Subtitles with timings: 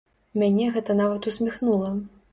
[0.43, 1.97] Мяне гэта нават усміхнула.